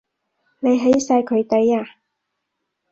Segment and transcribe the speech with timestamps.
[0.61, 1.85] 你起晒佢底呀？